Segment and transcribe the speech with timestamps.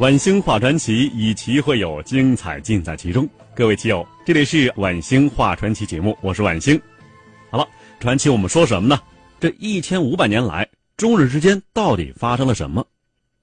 [0.00, 3.28] 晚星画传奇，以奇会友，精彩尽在其中。
[3.52, 6.80] 各位棋友，这里是晚星画传奇节目，我是晚星。
[7.50, 7.66] 好了，
[7.98, 9.00] 传奇我们说什么呢？
[9.40, 12.86] 这一千五百年来，中日之间到底发生了什么？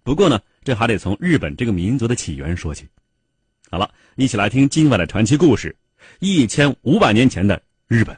[0.02, 2.88] 不过呢，这还得从日本这个民族的起源说起。
[3.70, 5.76] 好了，一起来听今晚的传奇故事：
[6.20, 8.18] 一千五百年前的日本。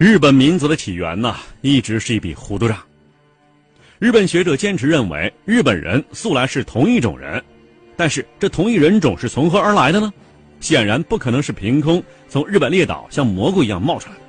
[0.00, 2.74] 日本民族的起源呢，一直是一笔糊涂账。
[3.98, 7.44] 日本学者坚持认为，日本人素来是同一种人，
[7.98, 10.10] 但是这同一人种是从何而来的呢？
[10.58, 14.22] 显然不可能是凭空从日本列岛像蘑菇一样冒出来的。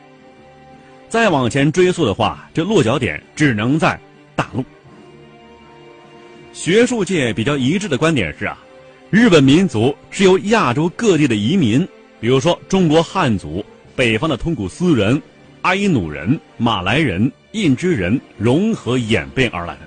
[1.08, 3.98] 再往前追溯的话，这落脚点只能在
[4.36, 4.66] 大陆。
[6.52, 8.58] 学术界比较一致的观点是啊，
[9.10, 11.88] 日本民族是由亚洲各地的移民，
[12.20, 13.64] 比如说中国汉族、
[13.96, 15.22] 北方的通古斯人。
[15.62, 19.82] 阿伊努人、马来人、印支人融合演变而来的。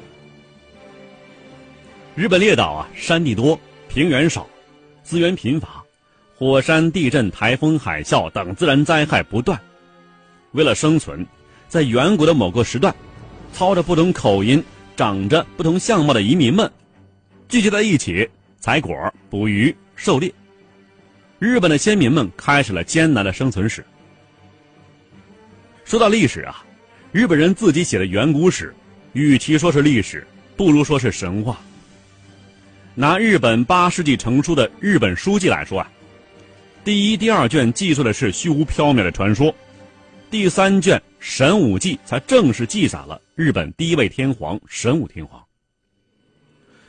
[2.15, 4.47] 日本列岛啊，山地多，平原少，
[5.03, 5.83] 资源贫乏，
[6.39, 9.61] 火山、地震、台风、海啸等自然灾害不断。
[10.53, 11.27] 为了生存，
[11.67, 12.95] 在远古的某个时段，
[13.53, 14.63] 操着不同口音、
[14.97, 16.71] 长着不同相貌的移民们
[17.49, 18.29] 聚集在一起
[18.61, 20.33] 采果、捕鱼、狩猎。
[21.41, 23.85] 日本的先民们开始了艰难的生存史。
[25.85, 26.65] 说到历史啊，
[27.13, 28.75] 日本人自己写的远古史，
[29.13, 31.61] 与其说是历史，不如说是神话。
[32.95, 35.91] 拿日本八世纪成书的《日本书记》来说啊，
[36.85, 39.55] 第一、第二卷记述的是虚无缥缈的传说，
[40.31, 45.43] 第三卷《神武记》才正式记载了日本第一位天皇神武天皇。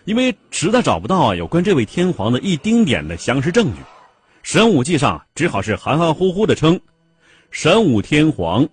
[0.06, 3.82] 因为实在找不到啊有关这位天皇的一丁点的详实证据，
[4.42, 6.80] 《神武记》上只好是含含糊糊的称，
[7.52, 8.66] 神武天皇。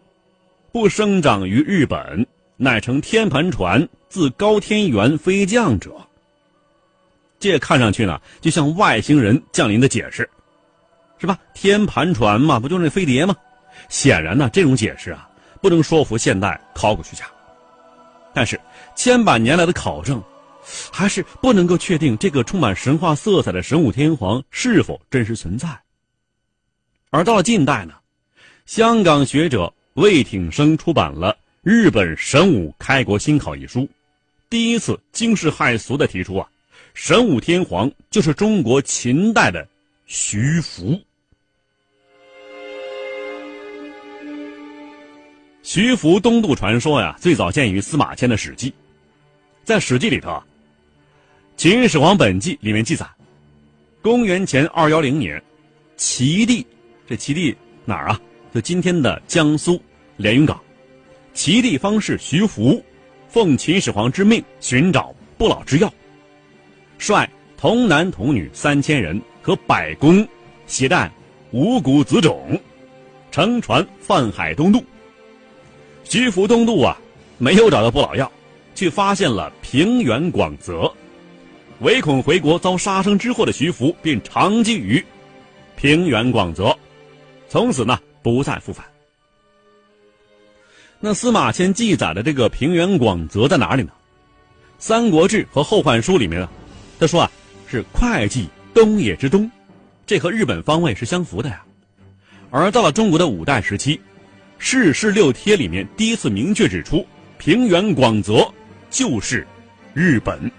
[0.73, 5.95] 不生长于日本，乃乘天盘船自高天原飞降者。
[7.39, 10.27] 这看上去呢，就像外星人降临的解释，
[11.19, 11.39] 是吧？
[11.53, 13.37] 天盘船嘛，不就是那飞碟吗？
[13.91, 15.29] 显然呢，这种解释啊，
[15.61, 17.27] 不能说服现代考古学家。
[18.33, 18.59] 但是
[18.97, 20.23] 千百年来的考证，
[20.91, 25.69] 还是不能够确定这个充满神话色彩的神武天皇是否真实存在。
[27.11, 27.93] 而到了近代呢，
[28.65, 29.71] 香港学者。
[29.95, 33.87] 魏挺生出版了《日本神武开国新考》一书，
[34.49, 36.49] 第一次惊世骇俗的提出啊，
[36.95, 39.69] 神武天皇就是中国秦代的
[40.07, 40.99] 徐福。
[45.63, 48.71] 徐福东渡传说呀，最早见于司马迁的《史记》，
[49.63, 50.31] 在《史记》里头，
[51.59, 53.07] 《秦始皇本纪》里面记载，
[54.01, 55.41] 公元前二幺零年，
[55.99, 56.67] 齐地，
[57.07, 57.55] 这齐地
[57.85, 58.19] 哪儿啊？
[58.55, 59.81] 就今天的江苏
[60.19, 60.61] 连云港，
[61.33, 62.83] 齐地方士徐福，
[63.27, 65.91] 奉秦始皇之命寻找不老之药，
[66.99, 67.27] 率
[67.57, 70.27] 童男童女三千人和百工，
[70.67, 71.11] 携带
[71.51, 72.61] 五谷子种，
[73.31, 74.85] 乘船泛海东渡。
[76.05, 77.01] 徐福东渡啊，
[77.39, 78.31] 没有找到不老药，
[78.75, 80.93] 却发现了平原广泽，
[81.81, 85.03] 唯恐回国遭杀生之祸的徐福便长居于
[85.75, 86.77] 平原广泽，
[87.49, 87.99] 从此呢。
[88.23, 88.87] 不再复返。
[91.01, 93.91] 那司马迁记载的这个平原广泽在哪里呢？
[94.79, 96.49] 《三国志》和《后汉书》里面呢，
[97.01, 97.31] 他说啊，
[97.69, 99.51] 是会稽东野之东，
[100.07, 101.65] 这和日本方位是相符的呀。
[102.51, 103.97] 而到了中国的五代时期，
[104.59, 107.05] 《世事六帖》里面第一次明确指出，
[107.37, 108.49] 平原广泽
[108.91, 109.45] 就是
[109.95, 110.51] 日本。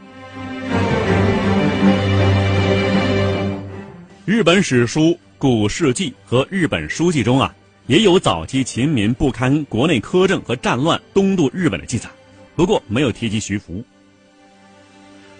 [4.26, 5.18] 日本史书。
[5.44, 7.54] 古事记和日本书记中啊，
[7.88, 12.10] 也有早期秦民不堪国内苛政和战乱东渡日本的记载，
[12.56, 13.84] 不过没有提及徐福。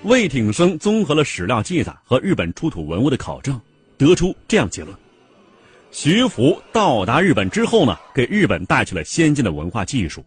[0.02, 3.58] 魏挺生综合了史料记载和日本出土文物的考证，
[3.98, 4.94] 得出这样结论：
[5.90, 10.22] 徐福到达日本之后呢，给日本带去了先进的文化技术，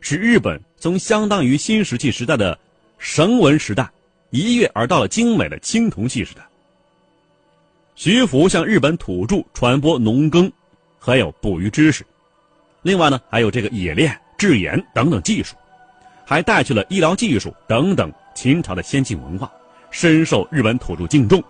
[0.00, 2.56] 使日本从相当于新石器时代的
[2.96, 3.90] 绳文时代，
[4.30, 6.46] 一跃而到了精美的青铜器时代。
[7.96, 10.52] 徐福向日本土著传播农耕，
[10.98, 12.04] 还有捕鱼知识，
[12.82, 15.56] 另外呢，还有这个冶炼、制盐等等技术，
[16.26, 18.12] 还带去了医疗技术等等。
[18.34, 19.50] 秦朝的先进文化
[19.90, 21.42] 深受日本土著敬重，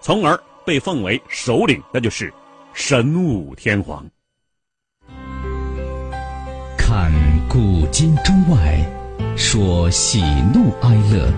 [0.00, 0.36] 从而
[0.66, 2.34] 被奉为首领，那就是
[2.72, 4.04] 神武天皇。
[6.76, 7.12] 看
[7.48, 8.84] 古今中外，
[9.36, 10.20] 说喜
[10.52, 11.32] 怒哀乐，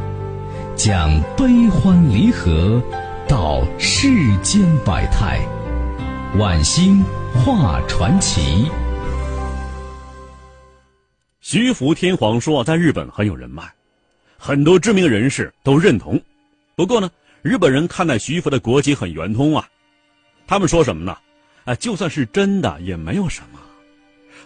[0.75, 2.83] 讲悲欢离合，
[3.29, 4.09] 道世
[4.41, 5.41] 间百态，
[6.39, 7.03] 晚星
[7.35, 8.71] 画传奇。
[11.41, 13.65] 徐福天皇说，在日本很有人脉。
[14.39, 16.21] 很多知名人士都认同，
[16.77, 17.11] 不过呢，
[17.43, 19.67] 日本人看待徐福的国籍很圆通啊。
[20.47, 21.17] 他们说什么呢？
[21.65, 23.59] 啊，就算是真的也没有什么。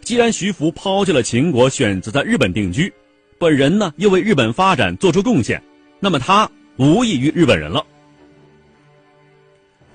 [0.00, 2.91] 既然徐福抛弃了秦国，选择在日本定居，
[3.38, 5.62] 本人呢又为日本发展做出贡献，
[5.99, 7.85] 那么他无异于日本人了。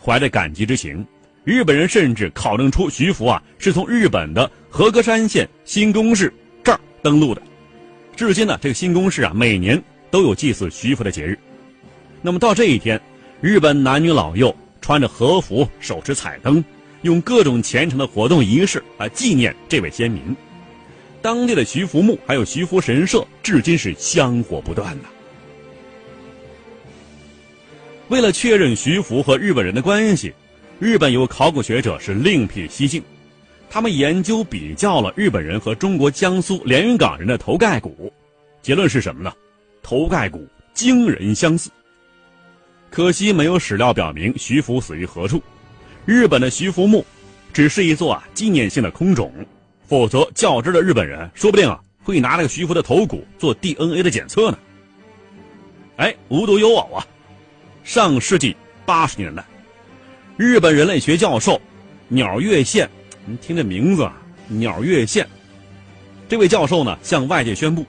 [0.05, 1.03] 怀着感激之情，
[1.43, 6.31] 日本人甚至考证出徐福啊是从日本的和歌山县新宫市
[6.63, 7.41] 这儿登陆的。
[8.15, 9.81] 至今呢，这个新宫市啊，每年
[10.11, 11.35] 都有祭祀徐福的节日。
[12.21, 13.01] 那么到这一天，
[13.41, 16.63] 日本男女老幼穿着和服，手持彩灯，
[17.01, 20.35] 用各种虔诚的活动仪式来纪念这位先民。
[21.19, 25.05] 当地的徐福墓还有徐福神社，至今是香火不断的。
[28.09, 30.31] 为了确认徐福和日本人的关系，
[30.79, 33.01] 日本有考古学者是另辟蹊径。
[33.67, 38.13] 他们研究比较了日本人和中国江苏连云港人的头盖骨，
[38.61, 39.33] 结论是什么呢？
[39.81, 41.69] 头盖骨惊人相似。
[42.91, 45.41] 可惜没有史料表明徐福死于何处。
[46.05, 47.03] 日本的徐福墓
[47.51, 49.31] 只是一座啊纪念性的空冢，
[49.87, 54.59] 否则较真的日本人说不定啊会拿那个徐福的头骨做 DNA 的检测呢。
[55.97, 57.05] 哎，无独有偶啊，
[57.85, 59.45] 上世纪八十年代，
[60.37, 61.61] 日本人类学教授
[62.07, 62.89] 鸟越宪。
[63.27, 64.17] 您听这名字啊，
[64.47, 65.25] 鸟越县。
[66.27, 67.85] 这位教授呢，向外界宣布，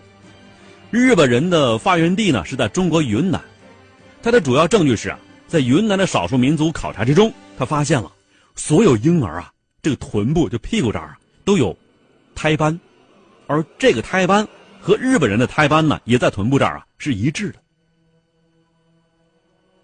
[0.90, 3.43] 日本人的发源地呢是在中国云南。
[4.22, 8.12] 他的主要证据是啊，在云南的少数民族考察之中，他发现了
[8.54, 9.50] 所有婴儿啊，
[9.81, 11.75] 这个臀部就屁股这儿啊都有
[12.34, 12.78] 胎斑，
[13.46, 14.46] 而这个胎斑
[14.78, 17.60] 和日本人的胎斑呢，也在臀部这儿啊是一致的。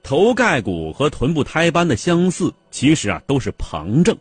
[0.02, 4.16] 头盖骨和臀部胎斑的相似，其实啊都是旁证。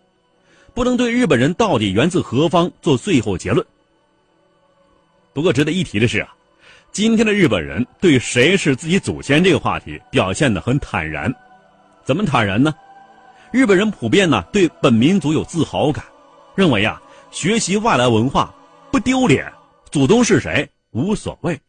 [0.73, 3.65] 不能对日本人到底源自何方做最后结论。
[5.33, 6.33] 不过值得一提的是啊，
[6.91, 11.33] 今天的日本人对谁是自己祖先这个话题表现得很坦然。
[12.03, 12.73] 怎么坦然呢？
[13.51, 16.05] 日本人普遍呢对本民族有自豪感，
[16.55, 17.01] 认为啊
[17.31, 18.53] 学习外来文化
[18.91, 19.51] 不丢脸，
[19.89, 21.59] 祖宗是谁无所谓。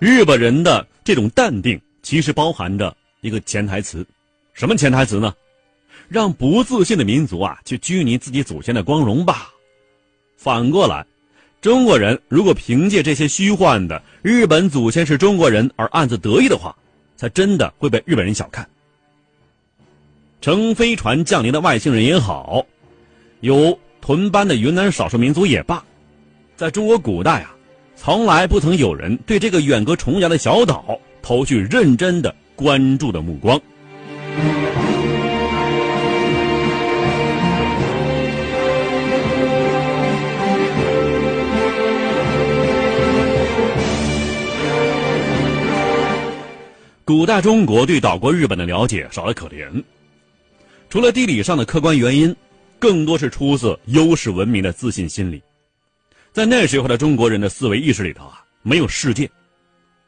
[0.00, 4.04] 日本人的这种淡定其实包含着一个潜台词，
[4.54, 5.34] 什么潜台词呢？
[6.08, 9.50] 让不自信的民族啊去拘泥自己祖先的光荣吧。
[10.38, 11.04] 反过来，
[11.60, 16.74] 中国人如果凭借这些虚幻的日本祖先是中国人而暗自得意的话，
[17.14, 18.66] 才真的会被日本人小看。
[20.40, 22.64] 乘飞船降临的外星人也好，
[23.40, 25.84] 有屯班的云南少数民族也罢，
[26.56, 27.54] 在中国古代啊，
[28.02, 33.60] 从来不曾有人对这个远隔重洋的小岛投去认真的关注的目光。
[47.04, 49.84] 古代中国对岛国日本的了解少得可怜，
[50.88, 52.34] 除了地理上的客观原因，
[52.78, 55.42] 更多是出自优势文明的自信心理。
[56.32, 59.28] 在那时候的中国人的思维意识里头啊，没有世界，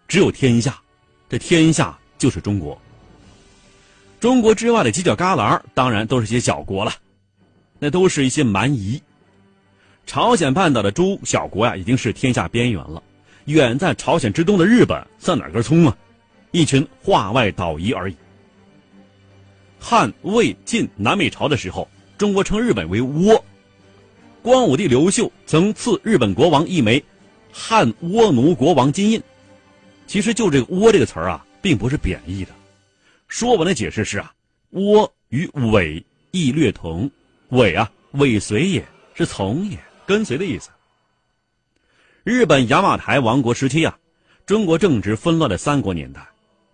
[0.06, 0.80] 只有天下，
[1.28, 2.80] 这天下就是中国。
[4.20, 6.92] 中国之外的犄角旮旯，当然都是些小国了，
[7.80, 9.02] 那都是一些蛮夷。
[10.06, 13.02] 朝鲜半岛的诸小国呀，已经是天下边缘了。
[13.46, 15.96] 远在朝鲜之东的日本，算哪根葱啊？
[16.52, 18.16] 一群化外岛夷而已。
[19.80, 23.42] 汉、魏、晋、南北朝的时候，中国称日本为倭。
[24.42, 27.02] 光武帝刘秀曾赐日本国王一枚
[27.52, 29.22] 汉倭奴国王金印。
[30.08, 32.50] 其实就这个“倭”这个词儿啊，并不是贬义的。
[33.28, 34.34] 说文的解释是啊
[34.74, 37.08] ，“倭”与“伪”亦略同，
[37.50, 38.84] 尾啊，尾随也
[39.14, 40.70] 是从也，跟随的意思。
[42.24, 43.96] 日本雅马台王国时期啊，
[44.44, 46.20] 中国正值纷乱的三国年代，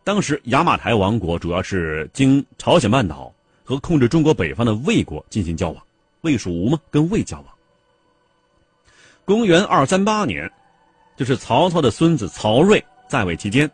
[0.04, 3.32] 当时雅马台王国主要是经朝鲜半岛
[3.62, 5.84] 和控制中国北方的魏国进行交往，
[6.22, 7.57] 魏蜀吴嘛，跟魏交往。
[9.28, 10.50] 公元二三八年，
[11.14, 13.70] 就是曹操的孙子曹睿在位期间，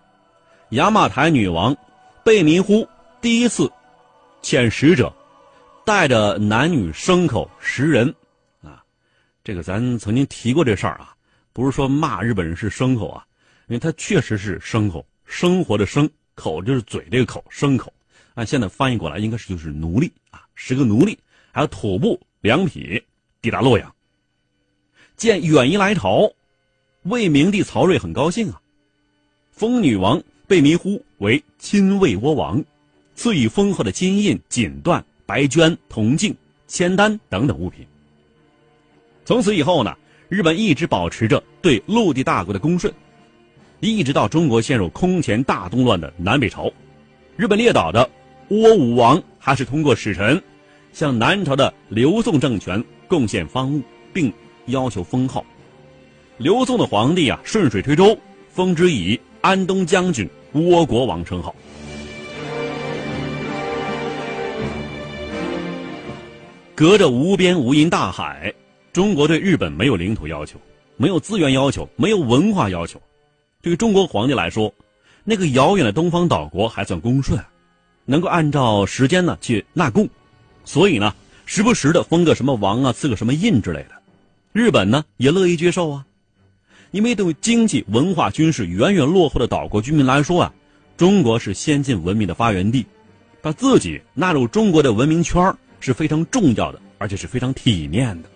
[0.71, 1.77] 亚马台女王
[2.25, 2.85] 贝弥呼
[3.21, 3.71] 第一次
[4.43, 5.15] 遣使者。
[5.85, 8.13] 带着男女牲口十人，
[8.63, 8.83] 啊，
[9.45, 11.15] 这个咱曾经提过这事儿啊，
[11.53, 13.25] 不是说骂日本人是牲口啊，
[13.69, 17.93] 因为他确实是牲口，生活的生口就是嘴这个口，牲口，
[18.35, 21.17] 按现在翻译过来应该是就是奴隶啊，十个奴隶，
[21.53, 23.01] 还有土布两匹，
[23.41, 23.94] 抵达洛阳。
[25.17, 26.33] 见远夷来朝，
[27.03, 28.61] 魏明帝曹睿很高兴啊，
[29.51, 32.63] 封女王被迷呼为亲魏倭王，
[33.15, 35.03] 赐予丰厚的金印锦缎。
[35.27, 37.87] 白绢、铜镜、铅丹等等物品。
[39.25, 39.97] 从此以后呢，
[40.29, 42.93] 日本一直保持着对陆地大国的恭顺，
[43.81, 46.71] 一直到中国陷入空前大动乱的南北朝，
[47.39, 48.11] 日本列岛的
[48.51, 50.43] 倭武王还是通过使臣
[50.93, 53.81] 向南朝的刘宋政权贡献方物，
[54.13, 54.31] 并
[54.67, 55.45] 要求封号。
[56.37, 58.19] 刘宋的皇帝啊，顺水推舟，
[58.51, 61.55] 封之以安东将军、倭国王称号。
[66.75, 68.53] 隔着无边无垠大海，
[68.93, 70.59] 中国对日本没有领土要求，
[70.97, 73.01] 没有资源要求，没有文化要求。
[73.63, 74.75] 对于中国皇帝来说，
[75.23, 77.39] 那个遥远的东方岛国还算恭顺，
[78.05, 80.09] 能够按照时间呢去纳贡，
[80.65, 81.15] 所以呢，
[81.47, 83.94] 时不时的封个什么王啊，赐个什么印之类的，
[84.55, 86.07] 日本呢也乐意接受啊。
[86.93, 90.55] 因为对经济、文化、军事远远落后的岛国居民来说啊，
[90.97, 92.87] 中国是先进文明的发源地，
[93.43, 95.55] 把自己纳入中国的文明圈。
[95.81, 98.29] 是非常重要的，而且是非常体面的。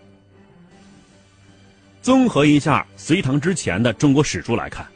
[2.02, 4.86] 综合一下隋唐之前的中国史书来看，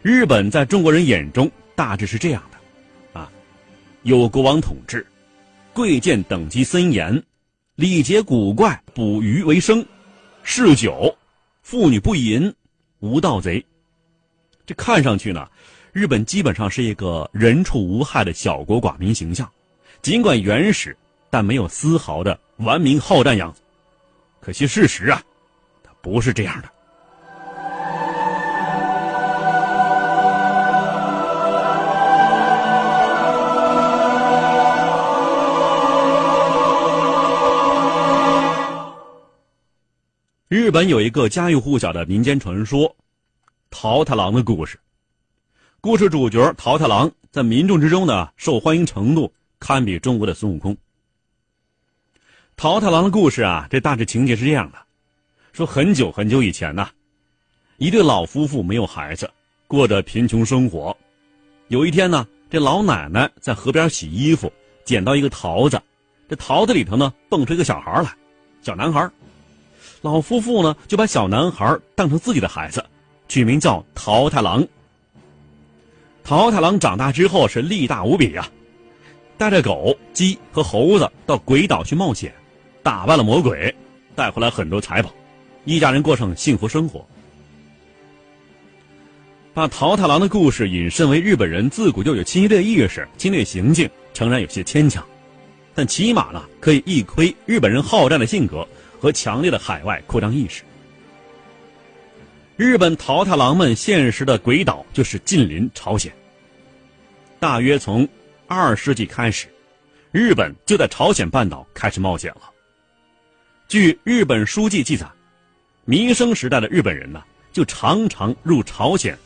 [0.00, 3.28] 日本在中国人眼中大致是这样的：啊，
[4.04, 5.04] 有国王统治，
[5.72, 7.20] 贵贱等级森严，
[7.74, 9.84] 礼节古怪，捕鱼为生，
[10.42, 11.16] 嗜酒，
[11.62, 12.54] 妇女不淫，
[13.00, 13.64] 无盗贼。
[14.66, 15.48] 这看上去呢，
[15.92, 19.50] 日本基本上是一个人畜无害的小国寡民形象，
[20.00, 20.96] 尽管原始。
[21.30, 23.62] 但没有丝毫的顽民好战样子，
[24.38, 25.22] 可惜事实啊，
[25.82, 26.68] 它不是这样的。
[40.52, 42.94] 日本有一个家喻户晓的民间传说——
[43.72, 44.78] 桃太郎的故事。
[45.80, 50.76] 故事主角桃太郎在民众之中呢，受欢迎程度堪比中国的孙悟空。
[52.54, 54.78] 桃太郎的故事啊，这大致情节是这样的：
[55.54, 56.86] 说很久很久以前呢，
[57.78, 59.30] 一对老夫妇没有孩子，
[59.66, 60.94] 过着贫穷生活。
[61.68, 64.52] 有一天呢，这老奶奶在河边洗衣服，
[64.84, 65.80] 捡到一个桃子，
[66.28, 68.14] 这桃子里头呢蹦出一个小孩来，
[68.60, 69.10] 小男孩。
[70.02, 72.84] 老夫妇呢就把小男孩当成自己的孩子，
[73.28, 74.66] 取名叫桃太郎。
[76.24, 78.48] 桃太郎长大之后是力大无比呀，
[79.38, 82.32] 带着狗、鸡和猴子到鬼岛去冒险。
[82.82, 83.72] 打败了魔鬼，
[84.16, 85.14] 带回来很多财宝，
[85.64, 87.06] 一家人过上幸福生活。
[89.54, 95.04] 把桃太郎的故事引申为日本人自古就有侵略意识、侵略行径，诚然有些牵强，
[95.76, 98.66] 但起码呢可以一窥日本人好战的性格
[99.02, 100.62] 和强烈的海外扩张意识。
[102.54, 106.12] 日本桃太郎们现实的鬼岛就是近邻朝鲜。
[107.40, 108.08] 大约从
[108.46, 109.48] 二世纪开始，
[110.12, 112.42] 日本就在朝鲜半岛开始冒险了。
[113.66, 115.04] 据日本书记记载，
[115.84, 117.20] 弥生时代的日本人呢，
[117.52, 119.18] 就常常入朝鲜，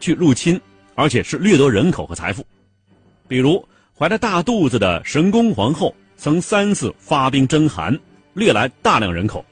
[0.00, 0.60] 去入侵，
[0.94, 2.44] 而且是掠夺人口和财富。
[3.26, 3.66] 比如
[3.98, 7.98] 怀着大肚子的神宫皇后，曾三次发兵征韩，
[8.38, 9.44] 掠来大量人口。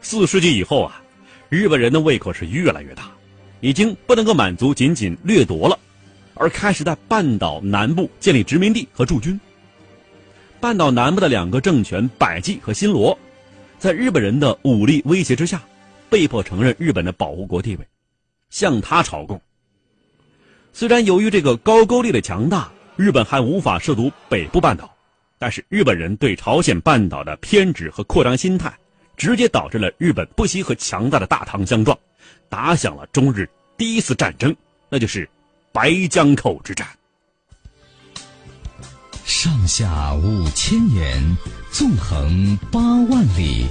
[0.00, 1.02] 四世纪以后啊，
[1.48, 3.10] 日本人的胃口是越来越大，
[3.60, 5.78] 已经不能够满足仅仅掠夺了，
[6.34, 9.38] 而开始在半岛南部建立殖民地和驻军。
[10.58, 13.16] 半岛南部的两个政权百济和新罗，
[13.78, 15.62] 在日本人的武力威胁之下，
[16.08, 17.86] 被迫承认日本的保护国地位，
[18.48, 19.38] 向他朝贡。
[20.72, 24.95] 虽然由于这个高句丽的强大，日本还无法涉足北部半岛，
[25.38, 28.72] 但是日本人对朝鲜半岛的偏执和扩张心态，
[29.16, 31.98] 直接导致了日本不惜和强大的大唐相撞，
[32.48, 34.54] 打响了中日第一次战争，
[34.88, 35.28] 那就是
[35.72, 36.86] 白江口之战。
[39.24, 41.36] 上下五千年，
[41.70, 43.66] 纵横八万里，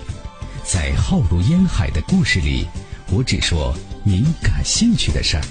[0.63, 2.67] 在浩如烟海的故事里，
[3.09, 5.43] 我只说您感兴趣的事儿。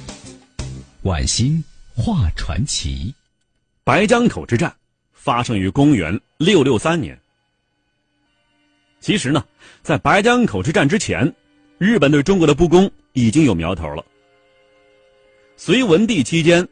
[1.03, 1.63] 晚星
[1.97, 3.15] 画传奇，
[3.83, 4.75] 白江口之战
[5.25, 7.19] 发生于公元六六三年。
[9.01, 9.43] 其实呢，
[9.83, 11.35] 在白江口之战之前，
[11.79, 14.05] 日本对中国的不公已经有苗头了。
[15.57, 16.69] 隋文帝期间，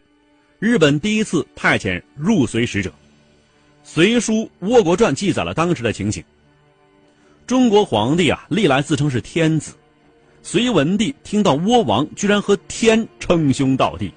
[0.59, 2.90] 日本第一次派遣入隋使者，
[3.82, 6.23] 《隋书·倭国传》记载了当时的情形。
[7.47, 9.73] 中国皇帝啊，历来自称是天子，
[10.42, 14.12] 隋文帝听到倭王居然和天称兄道弟，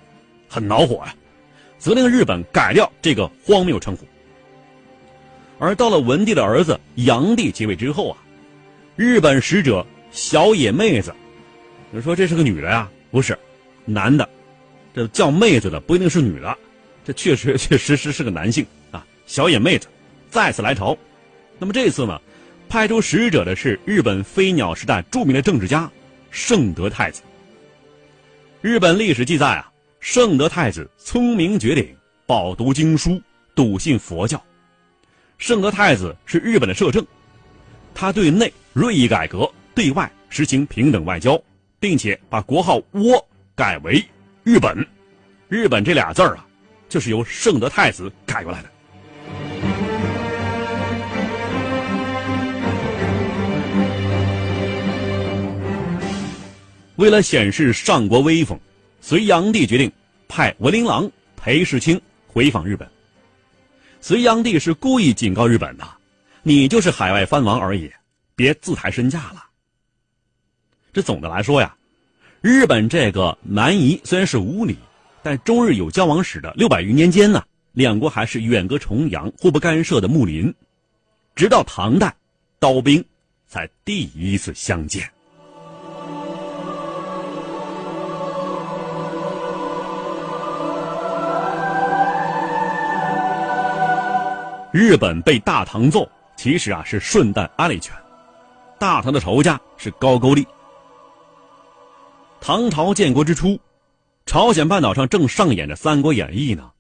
[0.50, 1.16] 很恼火啊，
[1.78, 4.06] 责令日本改掉这个荒谬称呼。
[5.58, 8.18] 而到了文帝的儿子炀帝即位之后啊，
[8.96, 11.14] 日本使者小野妹子，
[11.92, 12.90] 你说这是个女的呀？
[13.12, 13.38] 不是，
[13.86, 14.28] 男的，
[14.94, 16.58] 这叫妹子的不一定是女的，
[17.06, 19.06] 这确实 确实实是个男性啊。
[19.26, 19.88] 小野妹子
[20.30, 20.98] 再次来朝，
[21.58, 22.20] 那么这次呢，
[22.68, 25.90] 派出使者的是日本飞鸟时代著名的政治家
[26.32, 27.22] 圣德太子。
[28.62, 29.72] 日本历史记载啊，
[30.02, 31.96] 圣德太子聪明绝顶，
[32.26, 33.22] 饱读经书，
[33.54, 34.42] 笃信佛教。
[35.38, 37.06] 圣德太子是日本的摄政，
[37.94, 41.40] 他对内锐意改革，对外实行平等外交，
[41.80, 43.22] 并且把国号“倭”
[43.54, 44.04] 改为
[44.44, 44.86] “日本”。
[45.48, 46.46] 日本这俩字儿啊，
[46.90, 48.70] 就是由圣德太子改过来的。
[56.96, 58.58] 为了显示上国威风，
[59.02, 59.92] 隋炀帝决定
[60.30, 62.95] 派文林郎裴世清回访日本。
[64.06, 65.84] 隋炀帝是故意警告日本的，
[66.44, 67.92] 你就是海外藩王而已，
[68.36, 69.44] 别自抬身价了。
[70.94, 71.76] 这总的来说呀，
[72.40, 74.78] 日本这个蛮夷虽然是无礼，
[75.24, 80.54] 但中日有交往史的六百余年间呢，两国还是远隔重洋、互不干涉的睦邻，
[81.34, 82.16] 直到唐代，
[82.60, 83.04] 刀兵
[83.48, 85.15] 才第一次相见。
[94.78, 97.96] 日本被大唐揍，其实啊是顺带挨了一拳。
[98.78, 100.46] 大唐的仇家是高句丽。
[102.42, 103.58] 唐朝建国之初，
[104.26, 106.72] 朝鲜半岛上正上演着《三国演义》呢。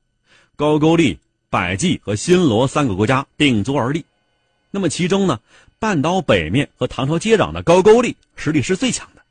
[0.57, 1.17] 高句丽、
[1.49, 4.03] 百济和新罗三个国家鼎足而立。
[4.71, 5.39] 那么其中呢，
[5.79, 9.21] 半岛北面和唐朝接壤的高句丽实力是最强的，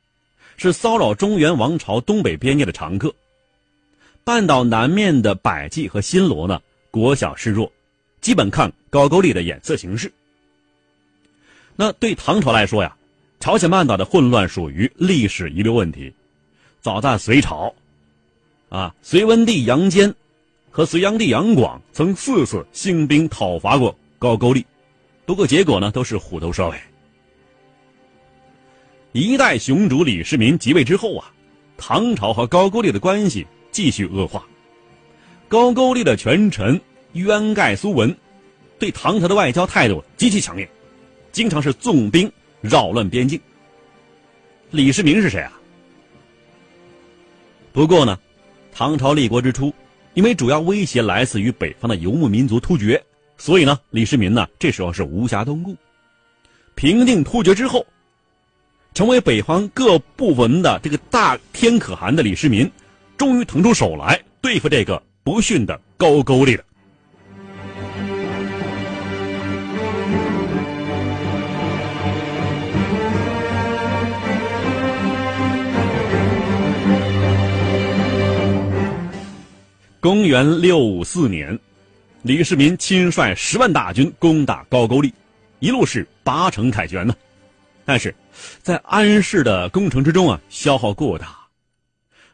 [0.57, 3.15] 是骚扰中原王朝东北边界的常客。
[4.25, 6.59] 半岛南面的百济和新罗呢，
[6.91, 7.71] 国小势弱。
[8.25, 10.11] 基本看高句丽的眼色行事。
[11.77, 12.97] 那对唐朝来说呀，
[13.39, 16.11] 朝鲜半岛的混乱属于历史遗留问题。
[16.81, 17.75] 早在隋朝，
[18.71, 20.15] 啊，隋文帝杨坚
[20.71, 24.65] 和隋炀帝杨广曾四次兴兵讨伐过高句丽，
[25.27, 26.81] 不过结果呢都是虎头蛇尾。
[29.13, 31.31] 一代雄主李世民即位之后啊，
[31.77, 34.43] 唐朝和高句丽的关系继续恶化，
[35.47, 36.81] 高句丽的权臣。
[37.15, 38.15] 渊盖苏文
[38.79, 40.69] 对唐朝的外交态度极其强烈，
[41.33, 43.41] 经常是纵兵扰乱边境。
[44.71, 45.53] 李世民是谁啊？
[47.73, 48.19] 不过呢，
[48.73, 49.73] 唐朝立国之初，
[50.15, 53.03] 因为主要威胁来自于北方的游牧民族突厥，
[53.39, 55.77] 所以呢，李世民呢这时候是无暇东顾。
[56.75, 57.87] 平定突厥之后，
[58.93, 62.69] 成为北方各部文的这个大天可汗的李世民，
[63.17, 66.65] 终于腾出手来对付这个不逊的高句丽了。
[80.05, 81.59] 公元六五四年，
[82.21, 85.15] 李世民亲率十万大军攻打高句丽，
[85.61, 87.17] 一路是八城凯旋呢。
[87.87, 88.15] 但是，
[88.61, 91.35] 在安氏的攻城之中啊，消耗过大，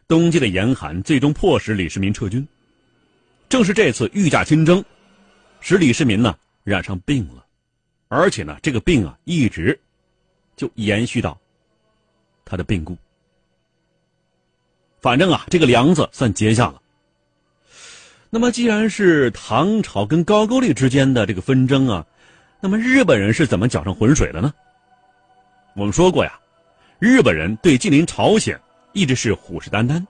[0.08, 2.44] 冬季的严寒最终迫使李世民撤军。
[3.48, 4.84] 正是这次御驾亲征，
[5.60, 7.46] 使李世民呢染上病了，
[8.08, 9.78] 而且呢这个病啊一直
[10.56, 11.38] 就延续到
[12.44, 12.98] 他的病故。
[15.00, 16.79] 反正啊这个梁子算结下了。
[18.32, 22.06] 那么，既然是唐朝跟高句丽之间的这个纷争啊，
[22.60, 24.54] 那么日本人是怎么搅上浑水的呢？
[25.74, 26.38] 我们说过呀，
[27.00, 28.58] 日本人对近邻朝鲜
[28.92, 30.06] 一直是虎视眈眈。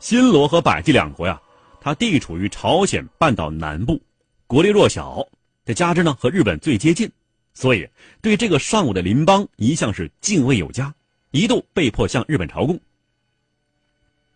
[0.00, 1.40] 新罗和百济两国呀，
[1.80, 3.98] 它地处于朝鲜半岛南部，
[4.46, 5.26] 国力弱小，
[5.64, 7.10] 再加之呢和日本最接近，
[7.54, 7.88] 所以
[8.20, 10.94] 对这个尚武的邻邦一向是敬畏有加，
[11.30, 12.78] 一度被迫向日本朝贡。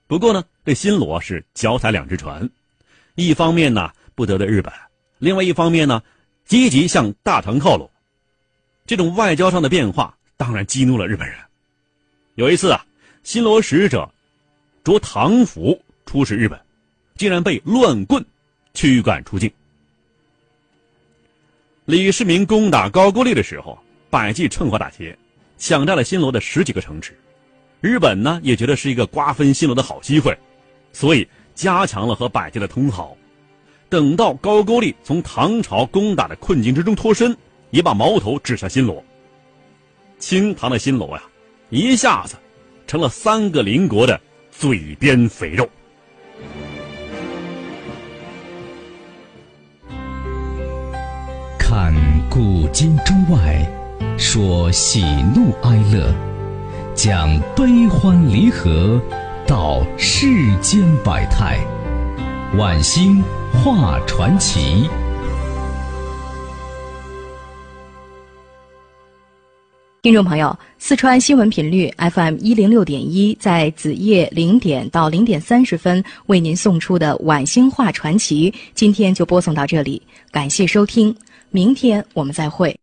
[0.07, 2.48] 不过呢，这新罗是脚踩两只船。
[3.18, 4.72] 一方面呢不得罪日本，
[5.18, 6.00] 另外一方面呢，
[6.44, 7.90] 积极向大唐靠拢。
[8.87, 11.37] 这种外交上的变化当然激怒了日本人。
[12.37, 12.87] 有一次啊，
[13.24, 14.09] 新罗使者
[14.85, 16.57] 着唐服出使日本，
[17.16, 18.24] 竟然被乱棍
[18.72, 19.50] 驱赶出境。
[21.87, 23.76] 李世民攻打高句丽的时候，
[24.11, 25.18] 百济趁火打劫，
[25.57, 27.18] 抢占了新罗的十几个城池。
[27.81, 30.38] 日本呢也觉得是一个瓜分新罗的好机会，
[30.92, 31.26] 所以
[31.59, 33.16] 加强了和百济的通好。
[33.88, 37.37] 等到高句丽从唐朝攻打的困境之中脱身，
[37.71, 39.03] 也把矛头指向新罗。
[40.21, 41.23] 清唐的新罗呀，
[41.71, 42.37] 一下子
[42.87, 44.21] 成了三个邻国的
[44.53, 45.68] 嘴边肥肉。
[51.59, 51.92] 看
[52.31, 53.66] 古今中外，
[54.16, 55.03] 说喜
[55.35, 56.14] 怒哀乐，
[56.94, 59.01] 讲悲欢离合，
[59.48, 61.58] 道世间百态，
[62.58, 64.87] 晚星画传奇。
[70.02, 81.16] 听众朋友，四川新闻频率 FM 一零六点一，在子夜零点到零点三十分为您送出的晚星画传奇，今天就播送到这里，感谢收听。
[81.48, 82.78] 明天我们再会。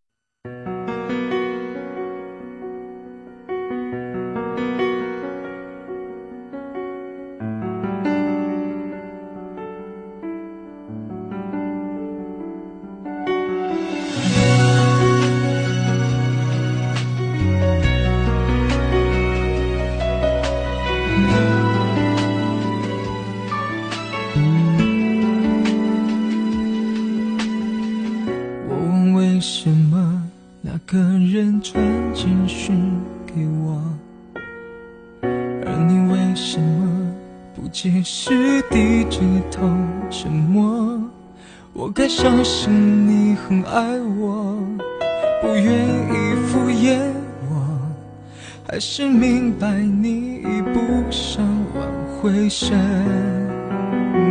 [52.66, 52.74] 什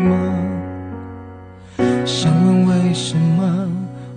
[0.03, 0.11] 么。
[2.05, 3.69] 想问为什么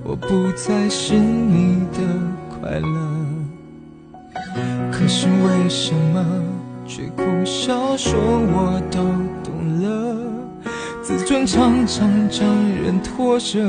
[0.02, 2.00] 我不再是你的
[2.50, 2.98] 快乐？
[4.90, 6.24] 可是为什么
[6.84, 8.98] 却苦笑说我都
[9.44, 10.16] 懂了？
[11.00, 12.44] 自尊常常将
[12.82, 13.60] 人拖着，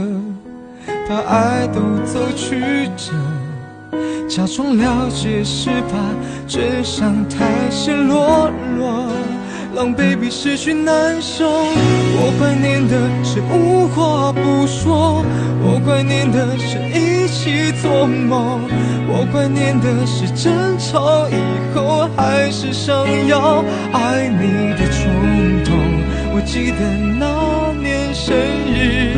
[1.08, 3.14] 把爱都走曲折，
[4.28, 6.00] 假装了解是怕
[6.48, 9.12] 真相太赤裸裸，
[9.80, 11.50] 狼狈比失去难受。
[11.50, 15.24] 我怀念的是无话不说，
[15.64, 18.60] 我怀念的是一起做梦，
[19.08, 21.40] 我怀念的是争吵以
[21.74, 22.94] 后还是想
[23.30, 23.64] 要
[23.94, 25.72] 爱你的冲动。
[26.34, 26.84] 我记得
[27.18, 28.36] 那年生
[28.68, 29.16] 日，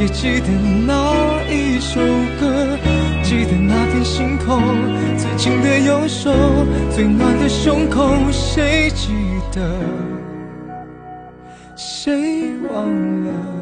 [0.00, 0.48] 也记得
[0.84, 1.14] 那
[1.48, 2.00] 一首
[2.40, 2.76] 歌，
[3.22, 4.60] 记得那片星空，
[5.16, 6.32] 最紧的右手，
[6.90, 9.12] 最暖的胸口，谁记
[9.52, 9.80] 的？
[11.76, 12.88] 谁忘
[13.24, 13.61] 了？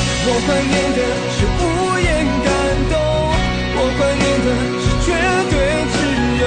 [0.23, 1.01] 我怀念的
[1.33, 2.09] 是无言
[2.45, 2.49] 感
[2.91, 2.93] 动，
[3.73, 5.09] 我怀念的是绝
[5.49, 5.53] 对
[5.89, 5.93] 炽
[6.37, 6.43] 热，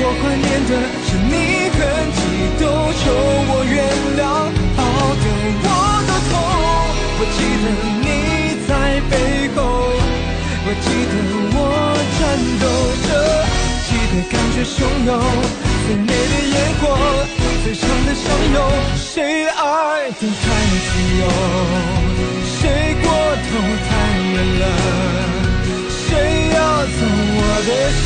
[0.00, 0.72] 我怀念的
[1.04, 1.78] 是你很
[2.16, 2.18] 激
[2.58, 2.64] 动，
[2.96, 3.04] 求
[3.48, 3.84] 我原
[4.16, 4.80] 谅，抱
[5.20, 5.24] 得
[5.62, 5.68] 我
[6.08, 6.34] 都痛。
[7.18, 7.64] 我记得
[8.00, 8.08] 你
[8.66, 8.70] 在
[9.10, 9.14] 背
[9.54, 9.58] 后，
[10.64, 11.14] 我记得
[11.52, 11.58] 我
[12.16, 12.18] 颤
[12.58, 12.64] 抖
[13.06, 13.08] 着，
[13.86, 15.08] 记得感觉汹涌。
[15.86, 16.82] 最美的烟火，
[17.62, 18.56] 最长的相拥，
[18.96, 20.44] 谁爱得太
[20.82, 20.88] 自
[21.20, 22.15] 由？
[22.66, 23.48] 谁过头
[23.86, 23.90] 太
[24.32, 24.64] 远了
[25.88, 27.00] 谁要走
[27.38, 27.70] 我的
[28.02, 28.04] 心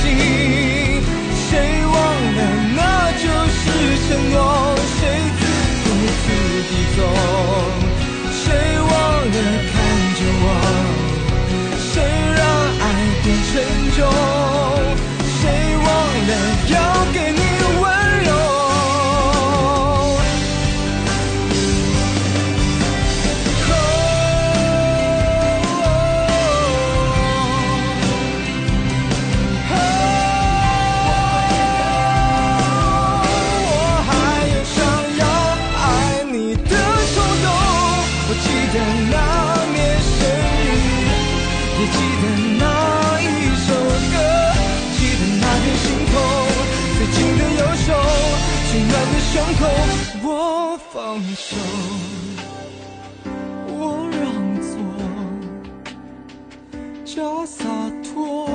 [1.49, 1.51] 谁
[1.87, 1.97] 忘
[2.37, 2.41] 了
[2.77, 2.79] 那
[3.23, 3.25] 就
[3.57, 3.61] 是
[4.05, 4.37] 承诺
[4.99, 5.01] 谁
[5.39, 5.43] 自
[5.83, 5.87] 顾
[6.21, 6.27] 自
[6.69, 6.99] 地走
[8.33, 8.45] 谁
[8.81, 8.91] 忘
[9.33, 9.37] 了
[9.71, 9.75] 看
[10.19, 10.47] 着我
[11.79, 11.93] 谁
[12.37, 12.41] 让
[12.81, 12.85] 爱
[13.25, 13.53] 变沉
[13.97, 14.30] 重
[57.21, 57.67] 假洒
[58.03, 58.49] 脱。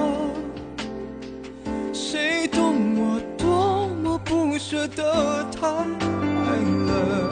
[1.93, 7.24] 谁懂我多么不舍得太爱了。